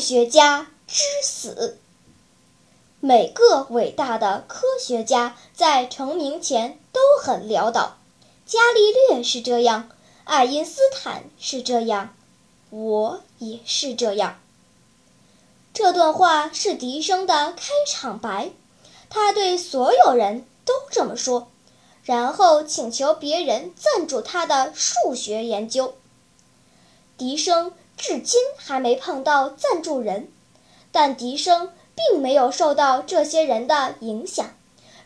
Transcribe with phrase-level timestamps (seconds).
[0.00, 1.78] 学家之死。
[2.98, 7.96] 每个伟大的科学家在成名前都很潦倒。
[8.44, 9.88] 伽利略是这样，
[10.24, 12.14] 爱因斯坦是这样，
[12.70, 14.40] 我也是这样。
[15.72, 18.50] 这段话是笛声的开场白，
[19.08, 21.48] 他对所有人都这么说，
[22.02, 25.94] 然后请求别人赞助他的数学研究。
[27.16, 30.32] 笛声至今还没碰到赞助人，
[30.90, 34.54] 但笛声并没有受到这些人的影响。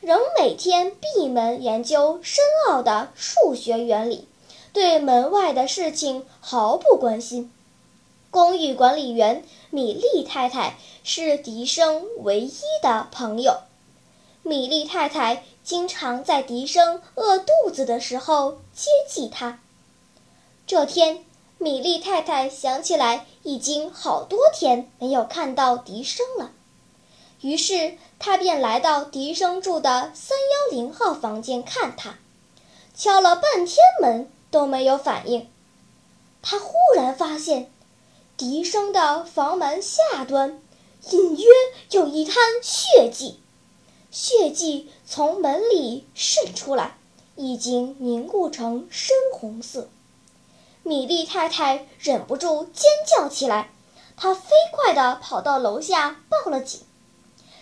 [0.00, 4.28] 仍每天闭门研究深奥的数学原理，
[4.72, 7.50] 对门外的事情毫不关心。
[8.30, 13.58] 公寓管理员米莉太太是笛声唯一的朋友。
[14.44, 19.58] 米莉太太经常在笛声饿肚子的时候接济他。
[20.66, 21.24] 这天，
[21.64, 26.52] 米莉太太想起来已经好多天没有看到笛声了。
[27.40, 32.18] 于是她便来到笛声住的三幺零号房间看他，
[32.94, 35.48] 敲了半天门都没有反应。
[36.42, 37.70] 他忽然发现，
[38.36, 40.60] 笛声的房门下端
[41.12, 41.46] 隐约
[41.92, 43.40] 有一滩血迹，
[44.10, 46.98] 血迹从门里渗出来，
[47.36, 49.88] 已经凝固成深红色。
[50.86, 53.70] 米莉太太忍不住尖叫起来，
[54.18, 56.82] 她飞快地跑到楼下报了警。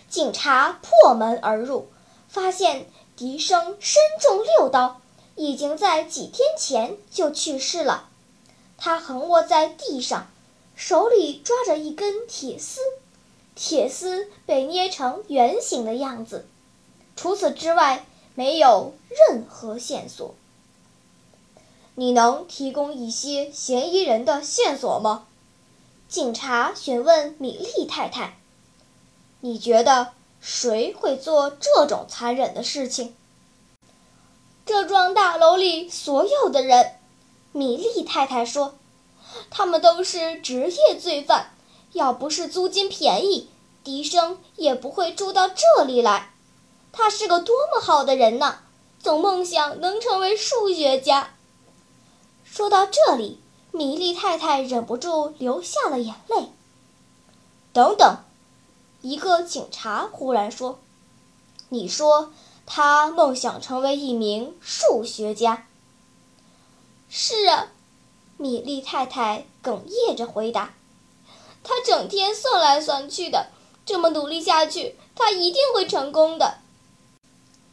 [0.09, 1.87] 警察破门而入，
[2.27, 4.99] 发现笛声身中六刀，
[5.35, 8.09] 已经在几天前就去世了。
[8.77, 10.27] 他横卧在地上，
[10.75, 12.81] 手里抓着一根铁丝，
[13.55, 16.45] 铁丝被捏成圆形的样子。
[17.15, 18.05] 除此之外，
[18.35, 18.93] 没有
[19.29, 20.35] 任何线索。
[21.95, 25.27] 你能提供一些嫌疑人的线索吗？
[26.09, 28.37] 警察询问米莉太太。
[29.41, 33.13] 你觉得谁会做这种残忍的事情？
[34.65, 36.95] 这幢大楼里所有的人，
[37.51, 38.73] 米莉太太说，
[39.51, 41.51] 他们都是职业罪犯。
[41.91, 43.49] 要不是租金便宜，
[43.83, 46.31] 笛声也不会住到这里来。
[46.91, 48.61] 他是个多么好的人呐，
[48.99, 51.35] 总梦想能成为数学家。
[52.55, 53.39] 说到这里，
[53.71, 56.51] 米莉太太忍不住流下了眼泪。
[57.73, 58.17] 等等。
[59.01, 60.77] 一个警察忽然说
[61.69, 62.31] ：“你说
[62.67, 65.65] 他梦想成为一名数学家
[67.09, 67.71] ？”“是啊。”
[68.37, 70.75] 米莉太太哽咽着回答。
[71.63, 73.47] “他整天算来算去的，
[73.83, 76.59] 这么努力下去，他一定会成功的。”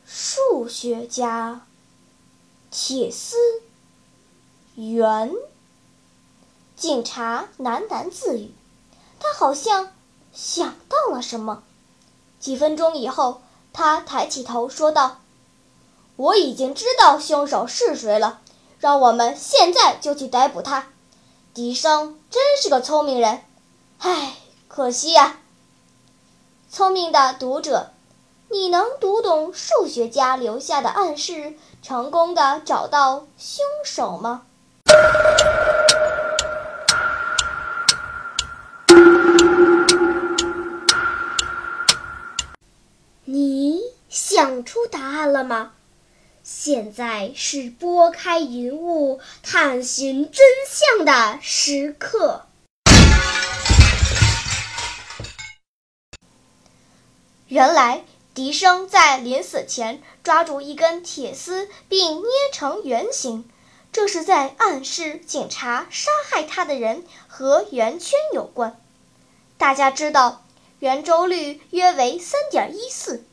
[0.08, 1.66] 数学家，
[2.70, 3.36] 铁丝，
[4.88, 5.32] 圆。
[6.76, 8.54] 警察喃喃自语
[9.20, 9.92] ：“他好像……”
[10.32, 11.62] 想到了什么？
[12.38, 13.42] 几分钟以后，
[13.72, 15.18] 他抬起头说道
[16.16, 18.40] ：“我已经知道凶手是谁了，
[18.78, 20.86] 让我们现在就去逮捕他。”
[21.52, 23.42] 笛声真是个聪明人，
[23.98, 24.36] 唉，
[24.68, 25.40] 可惜呀。
[26.70, 27.90] 聪明的读者，
[28.48, 34.46] 你能读懂数学家留下的暗示，成功的找到凶手吗？
[43.24, 45.72] 你想出答案了吗？
[46.42, 52.46] 现在是拨开云雾探寻真相的时刻。
[57.46, 58.04] 原来，
[58.34, 63.48] 笛声在临死前抓住一根铁丝并捏成圆形，
[63.92, 68.80] 这是在暗示警察杀害他的人和圆圈有关。
[69.58, 70.42] 大家知道，
[70.78, 73.24] 圆周率约为三点一四。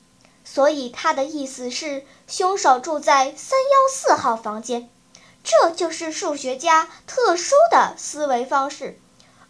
[0.44, 4.89] 所以他的意思是，凶手住在三幺四号房间，
[5.44, 9.00] 这就是数学家特殊的思维方式。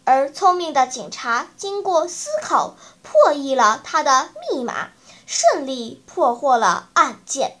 [0.04, 4.90] 而聪明的警察经过思考，破译了他的密码，
[5.24, 7.60] 顺利破获了案件。